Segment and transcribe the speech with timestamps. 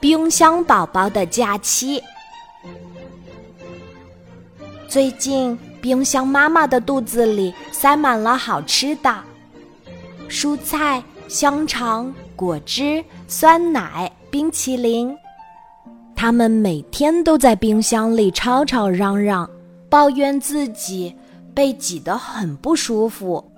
[0.00, 2.02] 冰箱宝宝的假期。
[4.88, 9.14] 最近，冰箱妈妈的肚子里塞满了好吃的
[10.26, 15.14] 蔬菜、香肠、果汁、酸奶、冰淇淋。
[16.16, 19.48] 他们每天都在冰箱里吵吵嚷嚷，
[19.90, 21.14] 抱怨自己
[21.54, 23.52] 被挤得很不舒服。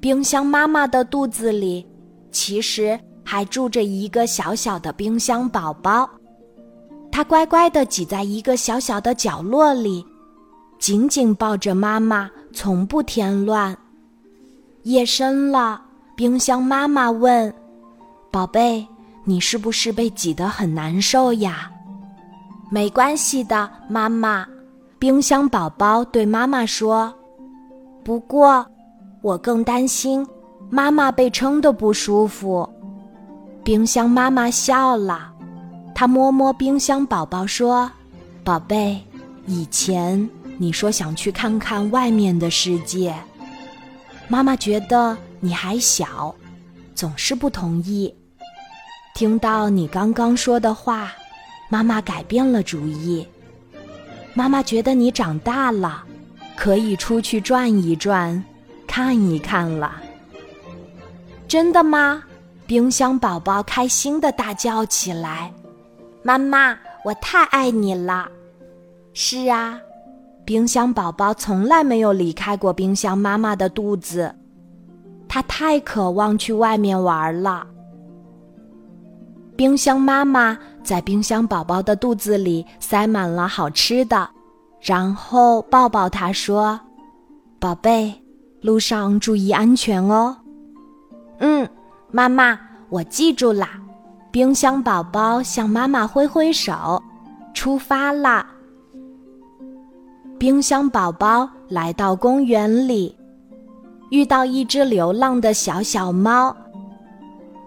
[0.00, 1.84] 冰箱妈妈的肚子里，
[2.30, 2.98] 其实。
[3.30, 6.08] 还住着一个小小的冰箱宝宝，
[7.12, 10.02] 他乖乖地挤在一个小小的角落里，
[10.78, 13.76] 紧紧抱着妈妈，从不添乱。
[14.84, 15.78] 夜深了，
[16.16, 17.52] 冰箱妈妈问
[18.32, 18.86] ：“宝贝，
[19.24, 21.70] 你是不是被挤得很难受呀
[22.72, 24.46] ？”“没关系的，妈妈。”
[24.98, 27.12] 冰箱宝宝对妈妈说。
[28.02, 28.66] “不过，
[29.20, 30.26] 我更担心
[30.70, 32.66] 妈妈被撑得不舒服。”
[33.68, 35.30] 冰箱妈妈笑了，
[35.94, 37.92] 她摸摸冰箱宝宝说
[38.42, 38.98] ：“宝贝，
[39.44, 43.14] 以前你说想去看看外面的世界，
[44.26, 46.34] 妈妈觉得你还小，
[46.94, 48.10] 总是不同意。
[49.14, 51.12] 听到你刚刚说的话，
[51.68, 53.28] 妈妈改变了主意。
[54.32, 56.04] 妈妈觉得你长大了，
[56.56, 58.42] 可以出去转一转，
[58.86, 60.00] 看一看了。
[61.46, 62.22] 真的吗？”
[62.68, 65.50] 冰箱宝宝开心的大叫起来
[66.22, 68.28] ：“妈妈，我太爱你了！”
[69.14, 69.80] 是啊，
[70.44, 74.34] 冰箱宝宝从来没有离开过冰箱妈妈的肚子，
[75.26, 77.66] 他太渴望去外面玩了。
[79.56, 84.28] 冰箱妈妈在冰箱宝宝的肚子里塞满了好吃的，
[84.82, 86.78] 然后抱抱他说
[87.58, 88.12] ：“宝贝，
[88.60, 90.36] 路上注意安全哦。”
[91.40, 91.66] 嗯。
[92.10, 93.68] 妈妈，我记住啦。
[94.30, 97.02] 冰箱宝宝向妈妈挥挥手，
[97.52, 98.46] 出发啦。
[100.38, 103.14] 冰箱宝宝来到公园里，
[104.10, 106.56] 遇到一只流浪的小小猫。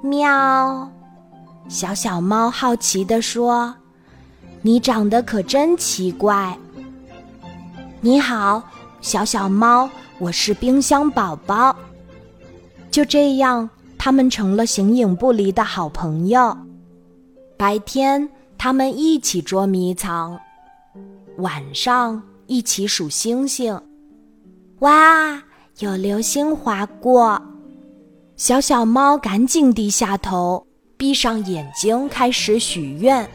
[0.02, 0.90] 喵！
[1.68, 3.76] 小小猫好奇地说
[4.64, 6.58] ：“你长得可真奇怪。”
[8.02, 8.64] 你好，
[9.02, 11.76] 小小猫，我是冰箱宝宝。
[12.90, 13.70] 就这样。
[14.04, 16.58] 他们成了形影不离的好朋友。
[17.56, 20.36] 白天，他们一起捉迷藏；
[21.38, 23.80] 晚上，一起数星星。
[24.80, 25.40] 哇，
[25.78, 27.40] 有流星划过！
[28.38, 30.66] 小小猫赶紧低下头，
[30.98, 33.30] 闭上眼睛，开始许愿。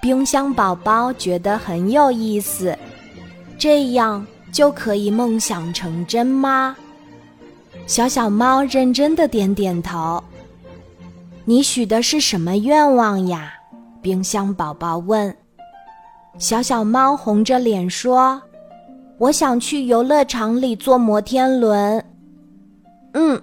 [0.00, 2.74] 冰箱宝宝觉得很有意思，
[3.58, 6.74] 这样就可以梦想成真吗？
[7.86, 10.22] 小小猫认真的点点头。
[11.44, 13.52] 你许的是什么愿望呀？
[14.00, 15.34] 冰箱宝宝问。
[16.38, 18.40] 小小猫红着脸说
[19.18, 22.04] ：“我想去游乐场里坐摩天轮。”
[23.12, 23.40] 嗯，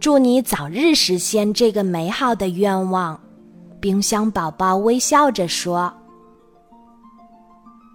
[0.00, 3.18] 祝你早日实现这个美好的愿望。
[3.80, 5.92] 冰箱宝宝微笑着说。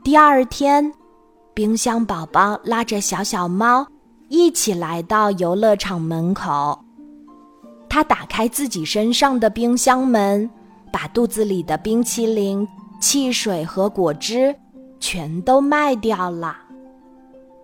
[0.01, 0.91] 第二天，
[1.53, 3.85] 冰箱宝宝拉着小小猫。
[4.29, 6.83] 一起来到游乐场门口，
[7.87, 10.49] 他打开自己身上的冰箱门，
[10.91, 12.67] 把肚子里的冰淇淋、
[12.99, 14.55] 汽水和果汁
[14.99, 16.57] 全都卖掉了。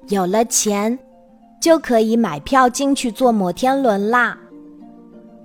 [0.10, 0.98] 有了钱，
[1.60, 4.38] 就可以买票进去坐摩天轮啦！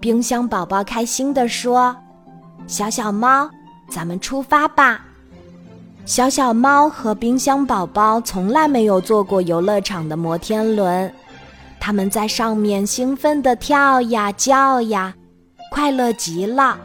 [0.00, 1.96] 冰箱宝宝开心地说
[2.66, 3.48] ：“小小猫，
[3.88, 5.02] 咱们出发吧！”
[6.06, 11.10] 小小猫和冰箱宝宝从来没有坐过游乐场的摩天轮，
[11.81, 15.14] 他们在上面兴奋地跳呀叫呀，
[15.70, 16.78] 快乐极了。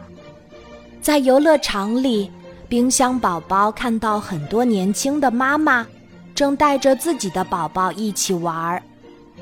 [1.02, 2.30] 在游乐场里，
[2.66, 5.86] 冰箱宝宝看到很多年轻的妈妈
[6.34, 8.82] 正带着自己的宝宝一起玩儿，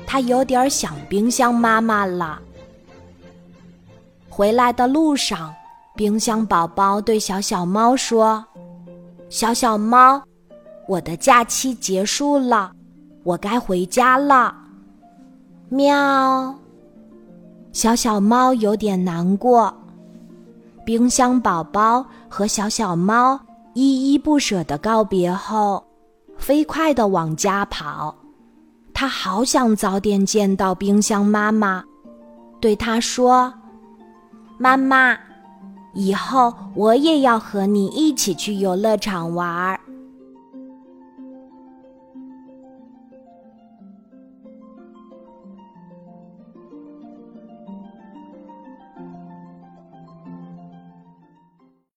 [0.05, 2.37] 他有点想冰箱妈妈了。
[4.27, 5.53] 回来的路上，
[5.95, 8.45] 冰箱宝宝对小小猫说。
[9.29, 10.19] 小小猫，
[10.87, 12.71] 我的假期结束了，
[13.23, 14.55] 我该回家了。
[15.69, 16.55] 喵。
[17.71, 19.71] 小小猫有点难过。
[20.83, 23.39] 冰箱宝宝和小小猫
[23.75, 25.85] 依依不舍的告别后，
[26.35, 28.15] 飞快的往家跑。
[28.95, 31.83] 他好想早点见到冰箱妈妈，
[32.59, 33.53] 对她说
[34.57, 35.15] ：“妈妈。”
[35.93, 39.78] 以后我也要和你一起去游乐场玩儿。